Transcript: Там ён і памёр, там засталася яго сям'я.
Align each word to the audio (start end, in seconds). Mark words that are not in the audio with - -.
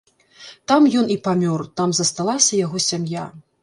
Там 0.71 0.87
ён 1.03 1.13
і 1.17 1.19
памёр, 1.29 1.61
там 1.81 1.89
засталася 2.01 2.63
яго 2.65 2.87
сям'я. 2.91 3.33